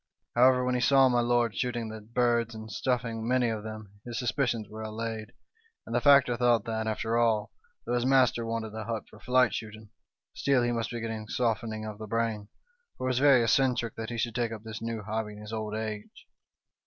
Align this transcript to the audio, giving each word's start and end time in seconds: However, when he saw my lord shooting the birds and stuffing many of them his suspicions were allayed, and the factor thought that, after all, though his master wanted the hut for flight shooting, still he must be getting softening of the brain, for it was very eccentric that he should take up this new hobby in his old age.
However, 0.33 0.65
when 0.65 0.73
he 0.73 0.81
saw 0.81 1.09
my 1.09 1.19
lord 1.19 1.55
shooting 1.55 1.89
the 1.89 2.01
birds 2.01 2.55
and 2.55 2.71
stuffing 2.71 3.27
many 3.27 3.49
of 3.49 3.61
them 3.61 3.99
his 4.03 4.17
suspicions 4.17 4.67
were 4.67 4.81
allayed, 4.81 5.31
and 5.85 5.93
the 5.93 6.01
factor 6.01 6.35
thought 6.35 6.65
that, 6.65 6.87
after 6.87 7.19
all, 7.19 7.51
though 7.85 7.93
his 7.93 8.03
master 8.03 8.43
wanted 8.43 8.71
the 8.71 8.85
hut 8.85 9.03
for 9.07 9.19
flight 9.19 9.53
shooting, 9.53 9.91
still 10.33 10.63
he 10.63 10.71
must 10.71 10.89
be 10.89 11.01
getting 11.01 11.27
softening 11.27 11.85
of 11.85 11.99
the 11.99 12.07
brain, 12.07 12.47
for 12.97 13.05
it 13.05 13.09
was 13.11 13.19
very 13.19 13.43
eccentric 13.43 13.93
that 13.93 14.09
he 14.09 14.17
should 14.17 14.33
take 14.33 14.51
up 14.51 14.63
this 14.63 14.81
new 14.81 15.03
hobby 15.03 15.33
in 15.33 15.41
his 15.41 15.53
old 15.53 15.75
age. 15.75 16.25